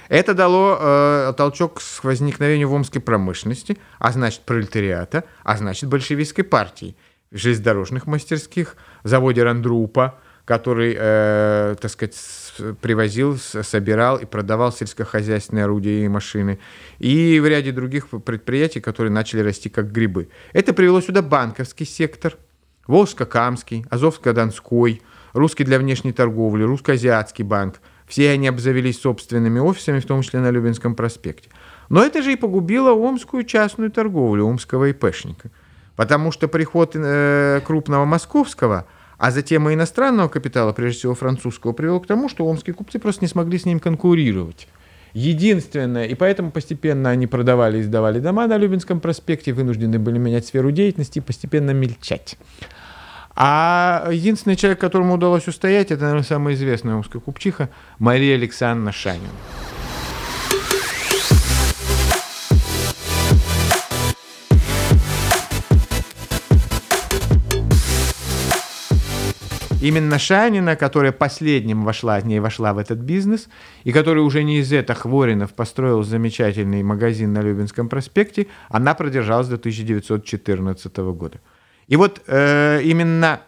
Это 0.10 0.34
дало 0.34 0.78
э, 0.80 1.34
толчок 1.38 1.80
к 1.80 2.04
возникновению 2.04 2.70
в 2.70 2.74
омской 2.74 3.02
промышленности, 3.02 3.78
а 4.00 4.12
значит 4.12 4.42
пролетариата, 4.42 5.24
а 5.44 5.58
значит 5.58 5.90
большевистской 5.90 6.44
партии, 6.44 6.96
железнодорожных 7.32 8.06
мастерских, 8.08 8.76
заводе 9.04 9.44
Рандрупа, 9.44 10.20
который, 10.48 10.96
э, 10.98 11.76
так 11.78 11.92
сказать, 11.92 12.16
привозил, 12.80 13.38
собирал 13.38 14.16
и 14.16 14.26
продавал 14.26 14.72
сельскохозяйственные 14.72 15.66
орудия 15.66 16.06
и 16.06 16.08
машины, 16.08 16.58
и 17.00 17.38
в 17.42 17.46
ряде 17.46 17.74
других 17.74 18.08
предприятий, 18.08 18.80
которые 18.80 19.12
начали 19.12 19.42
расти 19.42 19.68
как 19.68 19.92
грибы. 19.92 20.30
Это 20.54 20.74
привело 20.74 21.02
сюда 21.02 21.22
банковский 21.22 21.84
сектор, 21.84 22.38
Волжско-Камский, 22.88 23.86
Азовско-Донской, 23.90 25.02
Русский 25.34 25.66
для 25.66 25.80
внешней 25.80 26.14
торговли, 26.14 26.64
Русско-Азиатский 26.64 27.44
банк. 27.44 27.82
Все 28.08 28.32
они 28.32 28.48
обзавелись 28.48 29.02
собственными 29.02 29.60
офисами, 29.60 30.00
в 30.00 30.06
том 30.06 30.22
числе 30.22 30.40
на 30.40 30.50
Любинском 30.50 30.96
проспекте. 30.96 31.50
Но 31.90 32.02
это 32.02 32.22
же 32.22 32.32
и 32.32 32.38
погубило 32.38 32.92
омскую 32.92 33.44
частную 33.44 33.92
торговлю, 33.92 34.46
омского 34.46 34.92
ИПшника. 34.92 35.50
Потому 35.98 36.32
что 36.32 36.48
приход 36.48 36.92
э, 36.96 37.60
крупного 37.66 38.06
московского– 38.06 38.88
а 39.18 39.32
затем 39.32 39.70
и 39.70 39.74
иностранного 39.74 40.28
капитала, 40.28 40.74
прежде 40.74 41.00
всего 41.00 41.16
французского, 41.16 41.74
привел 41.74 42.00
к 42.00 42.08
тому, 42.08 42.30
что 42.30 42.46
омские 42.46 42.74
купцы 42.74 43.00
просто 43.00 43.24
не 43.24 43.28
смогли 43.28 43.58
с 43.58 43.66
ним 43.66 43.80
конкурировать. 43.80 44.68
Единственное, 45.14 46.06
и 46.06 46.14
поэтому 46.14 46.52
постепенно 46.52 47.10
они 47.10 47.26
продавали 47.26 47.80
и 47.80 47.84
сдавали 47.84 48.20
дома 48.20 48.46
на 48.46 48.58
Любинском 48.58 49.00
проспекте, 49.00 49.54
вынуждены 49.54 49.98
были 49.98 50.20
менять 50.20 50.46
сферу 50.46 50.72
деятельности 50.72 51.20
и 51.20 51.22
постепенно 51.22 51.72
мельчать. 51.72 52.38
А 53.36 54.10
единственный 54.12 54.56
человек, 54.56 54.80
которому 54.80 55.16
удалось 55.16 55.48
устоять, 55.48 55.92
это, 55.92 56.02
наверное, 56.02 56.24
самая 56.24 56.56
известная 56.56 56.96
омская 56.96 57.22
купчиха 57.22 57.70
Мария 58.00 58.36
Александровна 58.36 58.92
Шанина. 58.92 59.30
Именно 69.80 70.18
Шанина, 70.18 70.76
которая 70.76 71.12
последним 71.12 71.86
вошла, 71.86 72.20
не 72.22 72.40
вошла 72.40 72.74
в 72.74 72.80
этот 72.80 72.98
бизнес, 72.98 73.48
и 73.84 73.92
которая 73.92 74.24
уже 74.24 74.44
не 74.44 74.58
из 74.58 74.74
этих 74.74 74.98
Хворинов 74.98 75.54
построил 75.54 76.02
замечательный 76.02 76.82
магазин 76.82 77.32
на 77.32 77.42
Любинском 77.42 77.88
проспекте, 77.88 78.48
она 78.70 78.96
продержалась 78.96 79.48
до 79.48 79.56
1914 79.56 80.98
года. 80.98 81.42
И 81.86 81.96
вот 81.96 82.24
э, 82.26 82.82
именно 82.84 83.42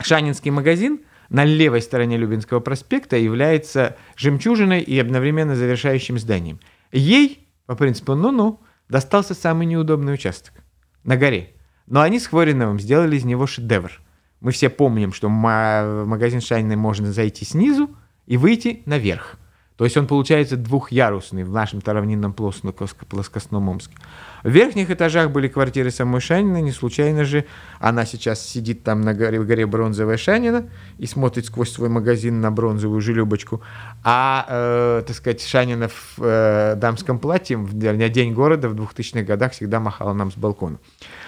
Шанинский 0.00 0.52
магазин 0.52 1.00
на 1.30 1.44
левой 1.44 1.82
стороне 1.82 2.16
Любинского 2.16 2.60
проспекта 2.60 3.16
является 3.16 3.96
жемчужиной 4.14 4.82
и 4.82 4.96
одновременно 5.00 5.56
завершающим 5.56 6.16
зданием. 6.16 6.60
Ей, 6.92 7.48
по 7.66 7.74
принципу 7.74 8.14
«ну-ну», 8.14 8.60
достался 8.88 9.34
самый 9.34 9.66
неудобный 9.66 10.14
участок 10.14 10.54
на 11.02 11.16
горе. 11.16 11.54
Но 11.88 12.02
они 12.02 12.20
с 12.20 12.28
Хвориновым 12.28 12.78
сделали 12.78 13.16
из 13.16 13.24
него 13.24 13.48
шедевр– 13.48 14.00
мы 14.40 14.52
все 14.52 14.68
помним, 14.68 15.12
что 15.12 15.28
в 15.28 15.30
магазин 15.30 16.40
Шайны 16.40 16.76
можно 16.76 17.12
зайти 17.12 17.44
снизу 17.44 17.90
и 18.26 18.36
выйти 18.36 18.82
наверх. 18.86 19.38
То 19.76 19.84
есть 19.84 19.96
он 19.96 20.06
получается 20.06 20.56
двухъярусный 20.56 21.44
в 21.44 21.50
нашем 21.50 21.82
равнинном 21.84 22.32
плоскостном 22.32 23.68
Омске. 23.68 23.94
В 24.42 24.48
верхних 24.48 24.90
этажах 24.90 25.30
были 25.30 25.48
квартиры 25.48 25.90
самой 25.90 26.20
Шанина, 26.20 26.62
не 26.62 26.72
случайно 26.72 27.24
же 27.24 27.44
она 27.78 28.06
сейчас 28.06 28.40
сидит 28.40 28.84
там 28.84 29.02
на 29.02 29.12
горе, 29.12 29.42
горе 29.42 29.66
Бронзовая 29.66 30.16
Шанина 30.16 30.68
и 30.96 31.06
смотрит 31.06 31.46
сквозь 31.46 31.70
свой 31.70 31.90
магазин 31.90 32.40
на 32.40 32.50
бронзовую 32.50 33.02
желюбочку. 33.02 33.60
А, 34.02 34.46
э, 34.48 35.02
так 35.06 35.14
сказать, 35.14 35.42
Шанина 35.42 35.88
в 35.88 36.18
э, 36.20 36.74
дамском 36.76 37.18
платье 37.18 37.58
в 37.58 37.74
день 37.74 38.32
города 38.32 38.70
в 38.70 38.74
2000-х 38.74 39.22
годах 39.24 39.52
всегда 39.52 39.78
махала 39.78 40.14
нам 40.14 40.32
с 40.32 40.36
балкона. 40.36 40.78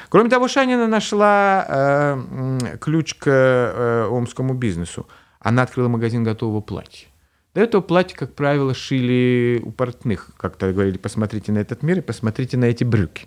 Кроме 0.09 0.31
того, 0.31 0.49
Шанина 0.49 0.87
нашла 0.87 1.67
э, 1.69 2.79
ключ 2.81 3.15
к 3.15 3.27
э, 3.27 4.09
омскому 4.09 4.55
бизнесу. 4.55 5.07
Она 5.41 5.63
открыла 5.63 5.89
магазин 5.89 6.25
готового 6.25 6.63
платья. 6.63 7.09
До 7.55 7.61
этого 7.61 7.81
платье, 7.81 8.17
как 8.17 8.35
правило, 8.35 8.75
шили 8.75 9.61
у 9.65 9.71
портных. 9.71 10.31
Как-то 10.37 10.73
говорили, 10.73 10.99
посмотрите 10.99 11.53
на 11.53 11.59
этот 11.59 11.83
мир 11.83 11.99
и 11.99 12.03
посмотрите 12.03 12.57
на 12.57 12.67
эти 12.67 12.85
брюки. 12.85 13.27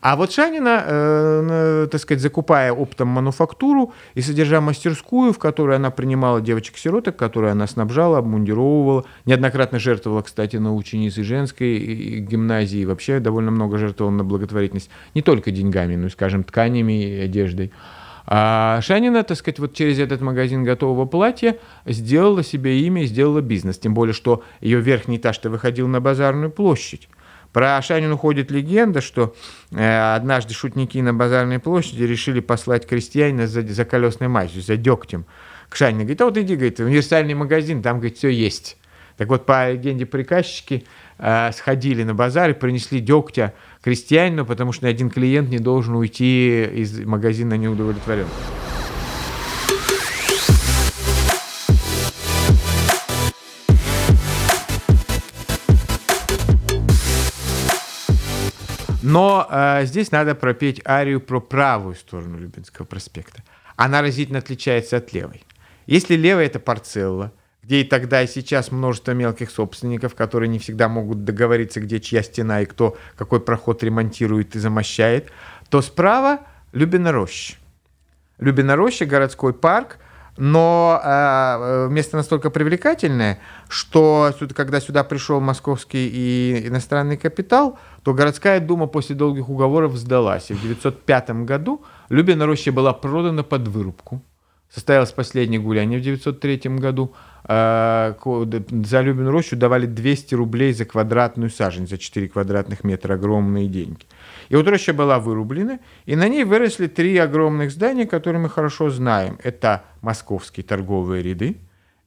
А 0.00 0.14
вот 0.14 0.30
Шанина, 0.30 0.84
э, 0.86 1.88
так 1.90 2.00
сказать, 2.00 2.22
закупая 2.22 2.70
оптом 2.70 3.08
мануфактуру 3.08 3.94
и 4.14 4.20
содержа 4.20 4.60
мастерскую, 4.60 5.32
в 5.32 5.38
которой 5.38 5.76
она 5.76 5.90
принимала 5.90 6.40
девочек-сироток, 6.40 7.16
которые 7.16 7.52
она 7.52 7.66
снабжала, 7.66 8.18
обмундировывала, 8.18 9.04
неоднократно 9.24 9.78
жертвовала, 9.78 10.22
кстати, 10.22 10.56
на 10.58 10.74
ученицы 10.74 11.24
женской 11.24 12.18
гимназии, 12.20 12.84
вообще 12.84 13.20
довольно 13.20 13.50
много 13.50 13.78
жертвовала 13.78 14.12
на 14.12 14.22
благотворительность, 14.22 14.90
не 15.14 15.22
только 15.22 15.50
деньгами, 15.50 15.96
но 15.96 16.06
и, 16.06 16.10
скажем, 16.10 16.44
тканями 16.44 17.02
и 17.02 17.18
одеждой. 17.20 17.72
А 18.26 18.80
Шанина, 18.82 19.22
так 19.22 19.38
сказать, 19.38 19.58
вот 19.60 19.74
через 19.74 19.98
этот 20.00 20.20
магазин 20.20 20.64
готового 20.64 21.06
платья 21.06 21.58
сделала 21.84 22.42
себе 22.42 22.80
имя 22.80 23.04
и 23.04 23.06
сделала 23.06 23.40
бизнес. 23.40 23.78
Тем 23.78 23.94
более, 23.94 24.14
что 24.14 24.42
ее 24.60 24.80
верхний 24.80 25.16
этаж-то 25.16 25.48
выходил 25.48 25.86
на 25.86 26.00
базарную 26.00 26.50
площадь. 26.50 27.08
Про 27.52 27.78
Ашанину 27.78 28.18
ходит 28.18 28.50
легенда, 28.50 29.00
что 29.00 29.34
э, 29.70 30.14
однажды 30.14 30.52
шутники 30.52 30.98
на 30.98 31.14
базарной 31.14 31.58
площади 31.58 32.02
решили 32.02 32.40
послать 32.40 32.86
крестьянина 32.86 33.46
за, 33.46 33.62
за 33.62 33.84
колесной 33.84 34.28
мазью, 34.28 34.60
за 34.60 34.76
дегтем 34.76 35.24
к 35.68 35.76
Шанине. 35.76 36.00
Говорит, 36.00 36.20
а 36.20 36.24
вот 36.26 36.36
иди, 36.36 36.54
говорит, 36.54 36.80
универсальный 36.80 37.34
магазин, 37.34 37.80
там, 37.80 37.98
говорит, 37.98 38.18
все 38.18 38.28
есть. 38.28 38.76
Так 39.16 39.28
вот, 39.28 39.46
по 39.46 39.72
легенде 39.72 40.04
приказчики 40.04 40.84
э, 41.18 41.52
сходили 41.52 42.02
на 42.02 42.14
базар 42.14 42.50
и 42.50 42.54
принесли 42.54 43.00
дегтя 43.00 43.54
крестьянину, 43.82 44.44
потому 44.44 44.72
что 44.72 44.86
ни 44.86 44.90
один 44.90 45.10
клиент 45.10 45.48
не 45.50 45.58
должен 45.58 45.94
уйти 45.94 46.64
из 46.64 46.98
магазина 47.00 47.54
неудовлетворенным. 47.54 48.30
Но 59.02 59.46
э, 59.48 59.84
здесь 59.84 60.10
надо 60.10 60.34
пропеть 60.34 60.82
арию 60.84 61.20
про 61.20 61.40
правую 61.40 61.94
сторону 61.94 62.38
Любинского 62.38 62.84
проспекта. 62.84 63.44
Она 63.76 64.02
разительно 64.02 64.40
отличается 64.40 64.96
от 64.96 65.12
левой. 65.12 65.44
Если 65.86 66.16
левая– 66.16 66.46
это 66.46 66.58
парцелла, 66.58 67.32
где 67.66 67.80
и 67.80 67.84
тогда, 67.84 68.22
и 68.22 68.28
сейчас 68.28 68.70
множество 68.70 69.10
мелких 69.10 69.50
собственников, 69.50 70.14
которые 70.14 70.48
не 70.48 70.60
всегда 70.60 70.88
могут 70.88 71.24
договориться, 71.24 71.80
где 71.80 71.98
чья 71.98 72.22
стена 72.22 72.60
и 72.60 72.64
кто 72.64 72.96
какой 73.16 73.40
проход 73.40 73.82
ремонтирует 73.82 74.54
и 74.54 74.60
замощает, 74.60 75.30
то 75.68 75.82
справа– 75.82 76.40
Любина 76.72 77.10
роща. 77.10 77.56
Любина 78.38 78.76
роща– 78.76 79.04
городской 79.06 79.52
парк, 79.52 79.98
но 80.36 81.00
э, 81.02 81.88
место 81.90 82.16
настолько 82.16 82.50
привлекательное, 82.50 83.40
что 83.68 84.32
когда 84.54 84.80
сюда 84.80 85.02
пришел 85.02 85.40
московский 85.40 86.06
и 86.06 86.68
иностранный 86.68 87.16
капитал, 87.16 87.80
то 88.04 88.14
городская 88.14 88.60
дума 88.60 88.86
после 88.86 89.16
долгих 89.16 89.48
уговоров 89.48 89.96
сдалась. 89.96 90.50
И 90.50 90.54
в 90.54 90.58
1905 90.58 91.30
году 91.44 91.82
Любина 92.10 92.46
роща 92.46 92.70
была 92.70 92.92
продана 92.92 93.42
под 93.42 93.66
вырубку. 93.66 94.22
Состоялось 94.68 95.12
последнее 95.12 95.60
гуляние 95.60 95.98
в 95.98 96.02
1903 96.02 96.78
году. 96.78 97.14
Э, 97.48 98.14
за 98.84 99.00
Любину 99.00 99.30
рощу 99.30 99.56
давали 99.56 99.86
200 99.86 100.34
рублей 100.34 100.72
за 100.72 100.84
квадратную 100.84 101.50
сажень, 101.50 101.86
за 101.86 101.98
4 101.98 102.28
квадратных 102.28 102.82
метра, 102.84 103.14
огромные 103.14 103.68
деньги. 103.68 104.04
И 104.48 104.56
вот 104.56 104.66
роща 104.68 104.92
была 104.92 105.18
вырублена, 105.18 105.78
и 106.04 106.16
на 106.16 106.28
ней 106.28 106.44
выросли 106.44 106.88
три 106.88 107.16
огромных 107.16 107.70
здания, 107.70 108.06
которые 108.06 108.42
мы 108.42 108.48
хорошо 108.48 108.90
знаем. 108.90 109.38
Это 109.42 109.84
московские 110.02 110.64
торговые 110.64 111.22
ряды, 111.22 111.58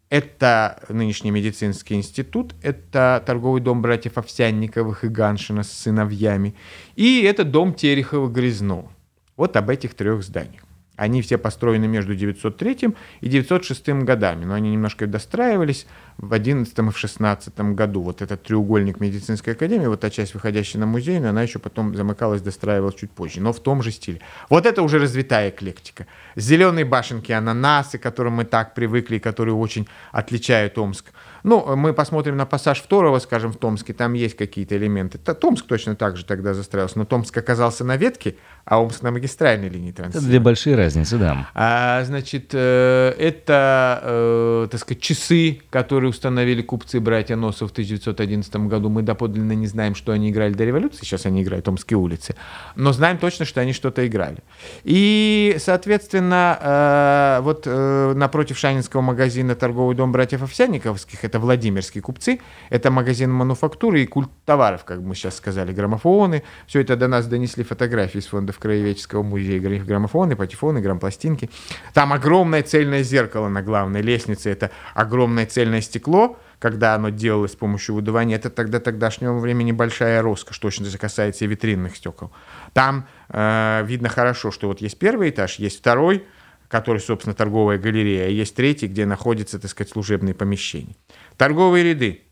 это 0.10 0.82
нынешний 0.90 1.32
медицинский 1.32 1.96
институт, 1.96 2.56
это 2.62 3.24
торговый 3.26 3.62
дом 3.62 3.82
братьев 3.82 4.18
Овсянниковых 4.18 5.04
и 5.04 5.08
Ганшина 5.08 5.64
с 5.64 5.72
сыновьями, 5.72 6.56
и 6.96 7.22
это 7.22 7.44
дом 7.44 7.74
Терехова-Грязно. 7.74 8.90
Вот 9.38 9.56
об 9.56 9.70
этих 9.70 9.94
трех 9.94 10.24
зданиях. 10.24 10.64
Они 11.00 11.22
все 11.22 11.38
построены 11.38 11.88
между 11.88 12.14
903 12.14 12.90
и 13.22 13.30
906 13.30 13.90
годами, 14.04 14.44
но 14.44 14.54
они 14.54 14.72
немножко 14.72 15.08
достраивались 15.08 15.88
в 16.18 16.34
11 16.34 16.78
и 16.78 16.82
в 16.82 16.98
16 16.98 17.58
году. 17.74 18.02
Вот 18.02 18.22
этот 18.22 18.44
треугольник 18.44 19.00
медицинской 19.00 19.54
академии, 19.54 19.88
вот 19.88 20.02
та 20.02 20.10
часть, 20.10 20.34
выходящая 20.34 20.82
на 20.82 20.86
музейную, 20.88 21.30
она 21.30 21.42
еще 21.42 21.60
потом 21.60 21.96
замыкалась, 21.96 22.42
достраивалась 22.42 22.96
чуть 22.96 23.12
позже, 23.12 23.40
но 23.40 23.54
в 23.54 23.62
том 23.62 23.82
же 23.82 23.92
стиле. 23.92 24.20
Вот 24.50 24.66
это 24.66 24.82
уже 24.82 25.00
развитая 25.00 25.52
эклектика. 25.52 26.06
Зеленые 26.36 26.84
башенки, 26.84 27.32
ананасы, 27.32 27.98
к 27.98 28.04
которым 28.04 28.34
мы 28.34 28.44
так 28.44 28.74
привыкли, 28.74 29.20
которые 29.20 29.56
очень 29.56 29.88
отличают 30.12 30.78
Омск. 30.78 31.14
Ну, 31.44 31.76
мы 31.76 31.94
посмотрим 31.94 32.38
на 32.38 32.46
пассаж 32.46 32.82
второго, 32.82 33.20
скажем, 33.20 33.52
в 33.52 33.58
Томске, 33.58 33.94
там 33.94 34.14
есть 34.14 34.36
какие-то 34.36 34.76
элементы. 34.78 35.18
Томск 35.18 35.66
точно 35.66 35.96
так 35.96 36.18
же 36.18 36.26
тогда 36.26 36.54
застраивался, 36.54 36.98
но 37.00 37.06
Томск 37.06 37.38
оказался 37.38 37.84
на 37.84 37.98
ветке, 37.98 38.36
а 38.66 38.82
Омск 38.82 39.02
на 39.02 39.12
магистральной 39.12 39.70
линии 39.70 39.92
транспорта. 39.92 40.20
Это 40.20 40.28
две 40.28 40.40
большие 40.40 40.76
разницы, 40.76 41.18
да. 41.18 41.48
А, 41.54 42.04
значит, 42.04 42.52
э, 42.54 43.16
это, 43.18 44.00
э, 44.04 44.68
так 44.70 44.80
сказать, 44.80 45.02
часы, 45.02 45.62
которые 45.70 46.10
установили 46.10 46.62
купцы 46.62 47.00
братья 47.00 47.36
Носов 47.36 47.70
в 47.70 47.72
1911 47.72 48.68
году. 48.68 48.90
Мы 48.90 49.02
доподлинно 49.02 49.54
не 49.54 49.68
знаем, 49.68 49.96
что 49.96 50.12
они 50.12 50.30
играли 50.30 50.54
до 50.54 50.66
революции, 50.66 51.04
сейчас 51.04 51.26
они 51.26 51.42
играют 51.42 51.66
Томские 51.66 51.98
улицы, 51.98 52.36
но 52.76 52.92
знаем 52.94 53.18
точно, 53.18 53.46
что 53.46 53.62
они 53.62 53.74
что-то 53.74 54.06
играли. 54.06 54.38
И, 54.84 55.56
соответственно, 55.60 56.58
э, 56.62 57.42
вот 57.42 57.66
напротив 57.66 58.58
Шанинского 58.58 59.02
магазина 59.02 59.56
торговый 59.56 59.96
дом 59.96 60.12
братьев 60.12 60.44
Овсянниковских, 60.44 61.26
это 61.30 61.40
Владимирские 61.40 62.02
купцы, 62.02 62.40
это 62.70 62.90
магазин 62.92 63.32
мануфактуры 63.32 64.02
и 64.02 64.08
культ 64.08 64.30
товаров, 64.46 64.84
как 64.84 65.00
мы 65.00 65.14
сейчас 65.16 65.38
сказали, 65.38 65.72
граммофоны. 65.72 66.44
Все 66.66 66.82
это 66.82 66.96
до 66.96 67.08
нас 67.08 67.28
донесли 67.28 67.64
фотографии 67.64 68.18
из 68.18 68.26
фондов 68.26 68.58
Краеведческого 68.58 69.22
музея, 69.22 69.60
граммофоны, 69.60 70.36
патефоны, 70.36 70.82
грампластинки. 70.82 71.50
Там 71.94 72.14
огромное 72.14 72.64
цельное 72.64 73.04
зеркало 73.04 73.48
на 73.48 73.62
главной 73.62 74.02
лестнице, 74.02 74.50
это 74.50 74.72
огромное 74.96 75.46
цельное 75.46 75.82
стекло, 75.82 76.38
когда 76.58 76.96
оно 76.96 77.10
делалось 77.10 77.54
с 77.54 77.56
помощью 77.56 77.96
выдувания, 77.96 78.36
это 78.36 78.50
тогда 78.50 78.80
тогдашнего 78.80 79.38
времени 79.38 79.72
большая 79.72 80.22
роскошь, 80.22 80.58
точно 80.58 80.88
это 80.88 80.98
касается 80.98 81.46
и 81.46 81.48
витринных 81.48 81.96
стекол. 81.96 82.32
Там 82.74 83.08
э, 83.30 83.84
видно 83.86 84.10
хорошо, 84.10 84.52
что 84.52 84.68
вот 84.68 84.82
есть 84.82 84.98
первый 84.98 85.30
этаж, 85.30 85.60
есть 85.60 85.80
второй, 85.80 86.26
который, 86.70 87.00
собственно, 87.00 87.34
торговая 87.34 87.80
галерея, 87.80 88.28
и 88.28 88.34
есть 88.36 88.56
третий, 88.56 88.88
где 88.88 89.06
находятся, 89.06 89.60
так 89.60 89.72
сказать, 89.72 89.92
служебные 89.92 90.36
помещения. 90.36 90.96
Торговые 91.40 91.86
ряды. 91.86 92.24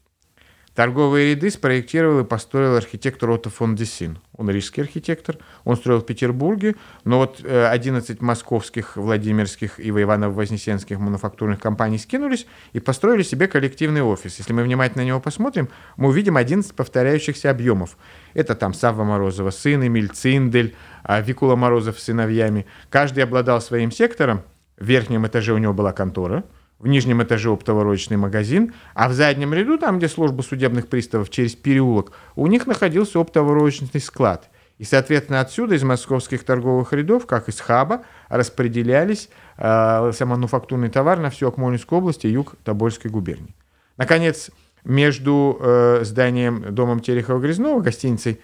Торговые 0.75 1.33
ряды 1.33 1.49
спроектировал 1.49 2.19
и 2.19 2.23
построил 2.25 2.75
архитектор 2.75 3.29
Отто 3.29 3.49
фон 3.49 3.73
Десин. 3.73 4.19
Он 4.33 4.49
рижский 4.49 4.83
архитектор, 4.83 5.37
он 5.63 5.77
строил 5.77 6.01
в 6.01 6.05
Петербурге, 6.05 6.75
но 7.05 7.19
вот 7.19 7.39
11 7.41 8.09
э, 8.09 8.15
московских, 8.19 8.97
Владимирских 8.97 9.79
и 9.79 9.91
Иваново-Вознесенских 9.91 10.99
мануфактурных 10.99 11.61
компаний 11.61 11.99
скинулись 11.99 12.47
и 12.73 12.81
построили 12.81 13.23
себе 13.23 13.47
коллективный 13.47 14.01
офис. 14.01 14.39
Если 14.39 14.51
мы 14.51 14.63
внимательно 14.63 15.03
на 15.05 15.07
него 15.07 15.21
посмотрим, 15.21 15.69
мы 15.95 16.09
увидим 16.09 16.35
11 16.35 16.75
повторяющихся 16.75 17.49
объемов. 17.49 17.97
Это 18.33 18.55
там 18.55 18.73
Савва 18.73 19.05
Морозова 19.05 19.51
сын, 19.51 19.87
Эмиль 19.87 20.09
Циндель, 20.09 20.75
а, 21.03 21.21
Викула 21.21 21.55
Морозов 21.55 21.97
с 21.97 22.03
сыновьями. 22.03 22.65
Каждый 22.89 23.23
обладал 23.23 23.61
своим 23.61 23.89
сектором. 23.89 24.43
В 24.77 24.83
верхнем 24.83 25.25
этаже 25.25 25.53
у 25.53 25.57
него 25.59 25.73
была 25.73 25.93
контора– 25.93 26.43
в 26.79 26.87
нижнем 26.87 27.23
этаже 27.23 27.49
оптово-роечный 27.49 28.17
магазин, 28.17 28.73
а 28.93 29.09
в 29.09 29.13
заднем 29.13 29.53
ряду, 29.53 29.77
там, 29.77 29.97
где 29.97 30.07
служба 30.07 30.41
судебных 30.41 30.87
приставов 30.87 31.29
через 31.29 31.55
переулок, 31.55 32.11
у 32.35 32.47
них 32.47 32.67
находился 32.67 33.19
оптово-роечный 33.19 33.99
склад. 33.99 34.49
И, 34.77 34.83
соответственно, 34.83 35.41
отсюда, 35.41 35.73
из 35.73 35.83
московских 35.83 36.43
торговых 36.43 36.93
рядов, 36.93 37.25
как 37.25 37.49
из 37.49 37.59
хаба, 37.59 38.03
распределялись 38.29 39.29
э, 39.57 40.11
мануфактурный 40.19 40.89
товар 40.89 41.19
на 41.19 41.31
всю 41.31 41.47
Акмолинскую 41.47 41.99
область 41.99 42.25
и 42.25 42.29
юг 42.29 42.55
Тобольской 42.63 43.09
губернии. 43.09 43.55
Наконец, 43.97 44.51
между 44.83 45.57
э, 45.59 46.01
зданием 46.03 46.75
домом 46.75 46.99
Терехова-Грязнова, 46.99 47.81
гостиницей 47.81 48.39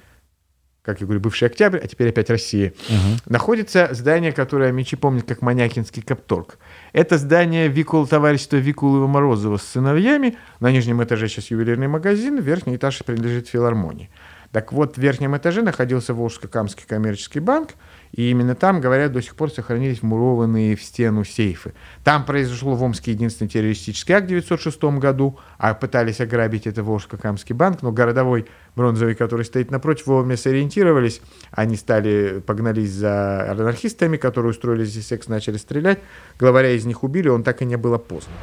как 0.84 1.00
я 1.00 1.06
говорю, 1.06 1.22
бывший 1.22 1.48
Октябрь, 1.48 1.80
а 1.82 1.88
теперь 1.88 2.10
опять 2.10 2.30
Россия, 2.30 2.74
угу. 2.90 3.18
находится 3.28 3.90
здание, 3.94 4.34
которое 4.34 4.72
Мечи 4.74 4.98
помнит 4.98 5.24
как 5.26 5.42
Манякинский 5.42 6.02
Капторг. 6.02 6.58
Это 6.92 7.18
здание 7.18 7.70
Викул, 7.70 8.06
товарищества 8.06 8.58
Викулова 8.58 9.08
Морозова 9.08 9.58
с 9.58 9.64
сыновьями. 9.64 10.38
На 10.60 10.72
нижнем 10.72 11.02
этаже 11.02 11.30
сейчас 11.30 11.52
ювелирный 11.52 11.88
магазин, 11.88 12.38
верхний 12.40 12.76
этаж 12.76 13.02
принадлежит 13.06 13.48
филармонии. 13.48 14.10
Так 14.52 14.74
вот, 14.74 14.98
в 14.98 14.98
верхнем 15.00 15.36
этаже 15.38 15.62
находился 15.62 16.14
Волжско-Камский 16.14 16.86
коммерческий 16.86 17.40
банк, 17.40 17.70
и 18.14 18.30
именно 18.30 18.54
там, 18.54 18.80
говорят, 18.80 19.12
до 19.12 19.22
сих 19.22 19.36
пор 19.36 19.52
сохранились 19.52 20.04
мурованные 20.04 20.76
в 20.76 20.84
стену 20.84 21.24
сейфы. 21.24 21.74
Там 22.04 22.26
произошло 22.26 22.76
в 22.76 22.84
Омске 22.84 23.12
единственный 23.12 23.48
террористический 23.48 24.14
акт 24.14 24.26
в 24.26 24.28
1906 24.28 24.84
году, 25.00 25.40
а 25.58 25.74
пытались 25.74 26.22
ограбить 26.22 26.68
это 26.68 26.84
Волжско-Камский 26.84 27.56
банк, 27.56 27.82
но 27.82 27.92
городовой 27.92 28.46
бронзовый, 28.76 29.16
который 29.16 29.46
стоит 29.46 29.72
напротив, 29.72 30.06
вовремя 30.06 30.38
сориентировались, 30.38 31.22
они 31.52 31.76
стали, 31.76 32.42
погнались 32.46 32.92
за 32.92 33.52
анархистами, 33.52 34.18
которые 34.18 34.52
устроили 34.52 34.86
здесь 34.86 35.08
секс, 35.08 35.28
начали 35.28 35.58
стрелять, 35.58 36.00
главаря 36.40 36.72
из 36.72 36.86
них 36.86 37.04
убили, 37.04 37.30
он 37.30 37.44
так 37.44 37.64
и 37.64 37.66
не 37.66 37.78
было 37.78 37.98
поздно. 37.98 38.34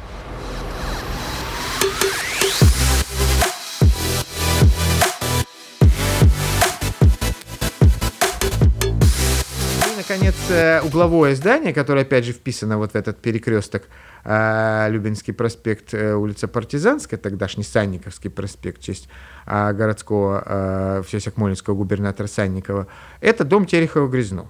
Наконец, 10.11 10.35
э, 10.49 10.81
угловое 10.81 11.35
здание, 11.35 11.73
которое, 11.73 12.01
опять 12.01 12.25
же, 12.25 12.33
вписано 12.33 12.77
вот 12.77 12.91
в 12.91 12.95
этот 12.95 13.21
перекресток 13.21 13.83
э, 14.25 14.87
Любинский 14.89 15.31
проспект, 15.31 15.93
э, 15.93 16.15
улица 16.15 16.49
Партизанская, 16.49 17.17
тогдашний 17.17 17.63
Санниковский 17.63 18.29
проспект, 18.29 18.81
в 18.81 18.83
честь 18.83 19.07
городского, 19.45 21.01
в 21.03 21.09
честь 21.09 21.27
Акмолинского 21.27 21.75
губернатора 21.75 22.27
Санникова. 22.27 22.87
Это 23.21 23.43
дом 23.43 23.65
Терехова-Грязно. 23.65 24.47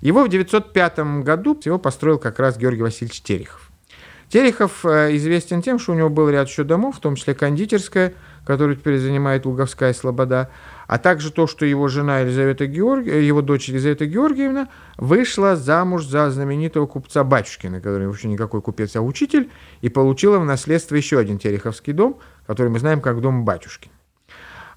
Его 0.00 0.24
в 0.24 0.28
905 0.28 1.22
году 1.22 1.60
его 1.64 1.78
построил 1.78 2.18
как 2.18 2.38
раз 2.38 2.56
Георгий 2.56 2.82
Васильевич 2.82 3.20
Терехов. 3.20 3.70
Терехов 4.30 4.86
известен 4.86 5.60
тем, 5.62 5.78
что 5.78 5.92
у 5.92 5.94
него 5.96 6.08
был 6.08 6.30
ряд 6.30 6.48
еще 6.48 6.64
домов, 6.64 6.96
в 6.96 7.00
том 7.00 7.16
числе 7.16 7.34
кондитерская, 7.34 8.14
которую 8.46 8.76
теперь 8.76 8.98
занимает 8.98 9.44
Луговская 9.44 9.92
Слобода, 9.92 10.50
а 10.86 10.98
также 10.98 11.32
то, 11.32 11.48
что 11.48 11.66
его 11.66 11.88
жена 11.88 12.20
Елизавета 12.20 12.66
Георгиевна, 12.66 13.18
э, 13.18 13.22
его 13.22 13.42
дочь 13.42 13.68
Елизавета 13.68 14.06
Георгиевна 14.06 14.68
вышла 14.96 15.56
замуж 15.56 16.06
за 16.06 16.30
знаменитого 16.30 16.86
купца 16.86 17.24
Батюшкина, 17.24 17.80
который 17.80 18.06
вообще 18.06 18.28
никакой 18.28 18.62
купец, 18.62 18.94
а 18.94 19.02
учитель, 19.02 19.50
и 19.80 19.88
получила 19.88 20.38
в 20.38 20.44
наследство 20.44 20.94
еще 20.94 21.18
один 21.18 21.38
Тереховский 21.38 21.92
дом, 21.92 22.20
который 22.46 22.68
мы 22.68 22.78
знаем 22.78 23.00
как 23.00 23.20
дом 23.20 23.44
Батюшки. 23.44 23.90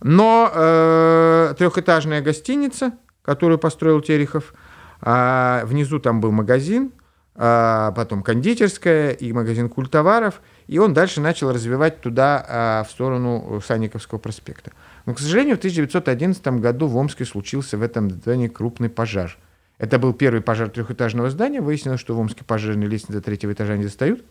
Но 0.01 0.51
э, 0.51 1.53
трехэтажная 1.57 2.21
гостиница, 2.21 2.93
которую 3.21 3.59
построил 3.59 4.01
Терехов, 4.01 4.55
э, 5.01 5.61
внизу 5.65 5.99
там 5.99 6.21
был 6.21 6.31
магазин, 6.31 6.91
потом 7.39 8.21
кондитерская 8.21 9.11
и 9.11 9.31
магазин 9.31 9.69
культоваров, 9.69 10.41
и 10.67 10.77
он 10.77 10.93
дальше 10.93 11.21
начал 11.21 11.53
развивать 11.53 12.01
туда, 12.01 12.83
э, 12.83 12.87
в 12.87 12.91
сторону 12.91 13.61
Санниковского 13.65 14.19
проспекта. 14.19 14.71
Но, 15.05 15.13
к 15.13 15.19
сожалению, 15.19 15.55
в 15.55 15.59
1911 15.59 16.59
году 16.59 16.87
в 16.87 16.97
Омске 16.97 17.23
случился 17.23 17.77
в 17.77 17.81
этом 17.81 18.11
здании 18.11 18.49
крупный 18.49 18.89
пожар. 18.89 19.37
Это 19.77 19.97
был 19.97 20.13
первый 20.13 20.41
пожар 20.41 20.69
трехэтажного 20.69 21.29
здания. 21.29 21.61
Выяснилось, 21.61 22.01
что 22.01 22.13
в 22.13 22.19
Омске 22.19 22.43
пожарные 22.43 22.89
лестницы 22.89 23.21
третьего 23.21 23.53
этажа 23.53 23.77
не 23.77 23.85
достают. 23.85 24.21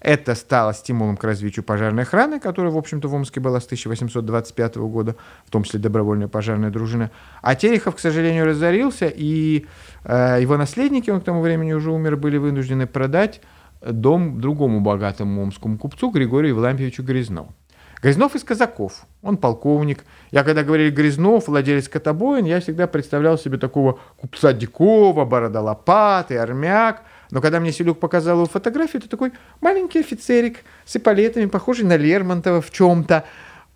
Это 0.00 0.34
стало 0.34 0.72
стимулом 0.72 1.16
к 1.16 1.24
развитию 1.24 1.62
пожарной 1.62 2.04
охраны, 2.04 2.40
которая, 2.40 2.72
в 2.72 2.78
общем-то, 2.78 3.06
в 3.06 3.14
Омске 3.14 3.38
была 3.38 3.60
с 3.60 3.66
1825 3.66 4.76
года, 4.76 5.16
в 5.44 5.50
том 5.50 5.62
числе 5.62 5.78
добровольная 5.78 6.28
пожарная 6.28 6.70
дружина. 6.70 7.10
А 7.42 7.54
Терехов, 7.54 7.96
к 7.96 7.98
сожалению, 7.98 8.46
разорился, 8.46 9.12
и 9.14 9.66
э, 10.04 10.38
его 10.40 10.56
наследники, 10.56 11.10
он 11.10 11.20
к 11.20 11.24
тому 11.24 11.42
времени 11.42 11.74
уже 11.74 11.92
умер, 11.92 12.16
были 12.16 12.38
вынуждены 12.38 12.86
продать 12.86 13.42
дом 13.82 14.40
другому 14.40 14.80
богатому 14.80 15.42
омскому 15.42 15.78
купцу 15.78 16.10
Григорию 16.10 16.54
Евлампьевичу 16.54 17.02
Грязнову. 17.02 17.54
Грязнов 18.02 18.34
из 18.34 18.44
казаков, 18.44 19.04
он 19.22 19.36
полковник. 19.36 20.06
Я 20.30 20.42
когда 20.42 20.62
говорили 20.62 20.90
Грязнов, 20.90 21.48
владелец 21.48 21.86
котобоин, 21.88 22.46
я 22.46 22.60
всегда 22.60 22.86
представлял 22.86 23.36
себе 23.36 23.58
такого 23.58 23.98
купца 24.16 24.54
Дикова, 24.54 25.26
борода 25.26 25.60
лопаты, 25.60 26.38
армяк. 26.38 27.02
Но 27.30 27.40
когда 27.40 27.60
мне 27.60 27.72
Селюк 27.72 27.98
показал 27.98 28.36
его 28.36 28.46
фотографию, 28.46 29.00
это 29.00 29.08
такой 29.08 29.32
маленький 29.60 30.00
офицерик 30.00 30.60
с 30.84 30.96
эполетами, 30.96 31.46
похожий 31.46 31.84
на 31.84 31.96
Лермонтова 31.96 32.60
в 32.60 32.70
чем-то. 32.70 33.24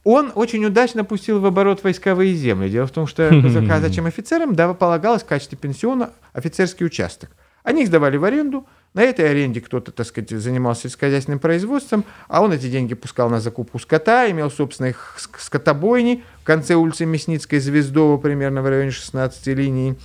Он 0.03 0.33
очень 0.35 0.65
удачно 0.65 1.05
пустил 1.05 1.41
в 1.41 1.47
оборот 1.47 1.83
войсковые 1.83 2.35
земли. 2.35 2.69
Дело 2.69 2.87
в 2.87 2.91
том, 2.91 3.07
что 3.07 3.29
казачьим 3.69 4.07
офицерам 4.07 4.55
да, 4.55 4.75
полагалось 4.75 5.23
в 5.23 5.27
качестве 5.27 5.57
пенсиона 5.57 6.11
офицерский 6.33 6.85
участок. 6.85 7.31
Они 7.63 7.83
их 7.83 7.89
сдавали 7.89 8.17
в 8.17 8.25
аренду, 8.25 8.67
На 8.95 9.03
этой 9.03 9.29
аренде 9.29 9.61
кто-то, 9.61 9.91
так 9.91 10.07
сказать, 10.07 10.31
занимался 10.31 10.83
сельскохозяйственным 10.83 11.41
производством, 11.41 12.05
а 12.29 12.43
он 12.43 12.53
эти 12.53 12.71
деньги 12.71 12.95
пускал 12.95 13.29
на 13.29 13.41
закупку 13.41 13.81
скота, 13.81 14.31
имел 14.31 14.53
собственные 14.53 14.95
скотобойни 15.17 16.23
в 16.41 16.45
конце 16.45 16.77
улицы 16.77 17.05
Мясницкой, 17.05 17.59
Звездова, 17.59 18.19
примерно 18.19 18.63
в 18.63 18.69
районе 18.69 18.93
16 18.93 19.49
линии. 19.49 19.97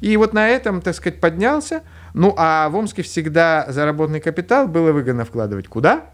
И 0.00 0.16
вот 0.16 0.32
на 0.32 0.48
этом, 0.48 0.80
так 0.80 0.94
сказать, 0.94 1.20
поднялся. 1.20 1.82
Ну, 2.14 2.34
а 2.38 2.68
в 2.68 2.76
Омске 2.76 3.02
всегда 3.02 3.66
заработанный 3.68 4.20
капитал 4.20 4.68
было 4.68 4.92
выгодно 4.92 5.24
вкладывать 5.24 5.66
куда? 5.66 6.10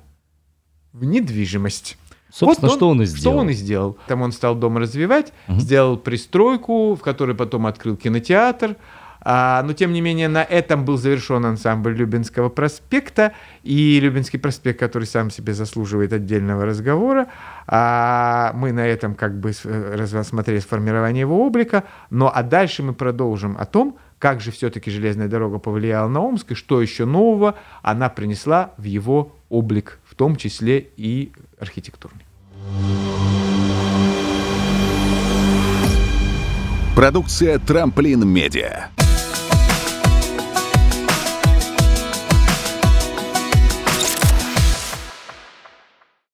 В 0.94 1.04
недвижимость. 1.04 1.98
Собственно, 2.32 2.70
вот 2.70 2.72
он, 2.72 2.78
что 2.78 2.88
он 2.88 3.02
и 3.02 3.04
сделал. 3.04 3.20
Что 3.20 3.40
он 3.42 3.50
и 3.50 3.52
сделал. 3.52 3.98
Там 4.06 4.22
он 4.22 4.32
стал 4.32 4.54
дом 4.54 4.78
развивать, 4.78 5.34
угу. 5.48 5.60
сделал 5.60 5.98
пристройку, 5.98 6.94
в 6.94 7.00
которой 7.02 7.36
потом 7.36 7.66
открыл 7.66 7.94
кинотеатр, 7.94 8.76
а, 9.24 9.62
но, 9.62 9.72
тем 9.72 9.92
не 9.92 10.00
менее, 10.00 10.28
на 10.28 10.42
этом 10.42 10.84
был 10.84 10.96
завершен 10.96 11.44
ансамбль 11.46 11.94
Любинского 11.94 12.48
проспекта, 12.48 13.32
и 13.62 14.00
Любинский 14.00 14.38
проспект, 14.38 14.80
который 14.80 15.04
сам 15.04 15.30
себе 15.30 15.54
заслуживает 15.54 16.12
отдельного 16.12 16.66
разговора. 16.66 17.28
А 17.66 18.52
мы 18.54 18.72
на 18.72 18.86
этом 18.86 19.14
как 19.14 19.38
бы 19.38 19.52
рассмотрели 19.64 20.58
сформирование 20.58 21.20
его 21.20 21.46
облика, 21.46 21.84
но 22.10 22.30
а 22.34 22.42
дальше 22.42 22.82
мы 22.82 22.92
продолжим 22.92 23.56
о 23.58 23.64
том, 23.64 23.96
как 24.18 24.40
же 24.40 24.52
все-таки 24.52 24.90
железная 24.90 25.28
дорога 25.28 25.58
повлияла 25.58 26.08
на 26.08 26.20
Омск, 26.20 26.52
и 26.52 26.54
что 26.54 26.80
еще 26.80 27.04
нового 27.04 27.56
она 27.82 28.08
принесла 28.08 28.72
в 28.76 28.84
его 28.84 29.34
облик, 29.48 29.98
в 30.04 30.14
том 30.14 30.36
числе 30.36 30.90
и 30.96 31.32
архитектурный. 31.58 32.24
Продукция 36.94 37.58
«Трамплин 37.58 38.28
Медиа». 38.28 38.90